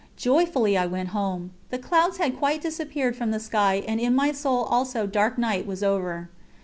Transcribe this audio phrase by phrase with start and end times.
[0.17, 1.51] Joyfully I went home....
[1.69, 5.67] The clouds had quite disappeared from the sky, and in my soul also dark night
[5.67, 6.27] was over.